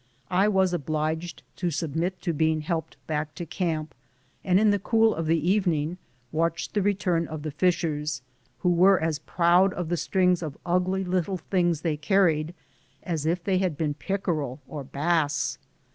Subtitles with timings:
[0.31, 3.93] I was obliged to submit to being helped back to camp,
[4.43, 5.99] and in the cool of the evening
[6.31, 8.23] watched the return of the fishers,
[8.61, 12.55] who were as proud of the strings of ugly little things they carried
[13.03, 15.59] as if they had been pickerel or bass.